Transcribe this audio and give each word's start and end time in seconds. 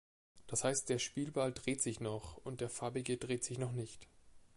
Das 0.47 0.63
heißt, 0.63 0.89
der 0.89 0.97
Spielball 0.97 1.53
dreht 1.53 1.79
sich 1.83 1.99
noch, 1.99 2.37
und 2.37 2.59
der 2.59 2.71
Farbige 2.71 3.17
dreht 3.17 3.43
sich 3.43 3.59
noch 3.59 3.71
nicht. 3.71 4.07